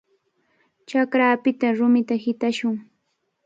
[0.87, 2.75] Chakrapita rumita hitashun.